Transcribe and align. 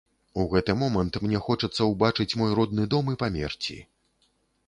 У 0.43 0.43
гэты 0.53 0.73
момант 0.83 1.17
мне 1.25 1.41
хочацца 1.49 1.81
ўбачыць 1.91 2.37
мой 2.43 2.55
родны 2.59 2.87
дом 2.95 3.11
і 3.13 3.17
памерці. 3.25 3.77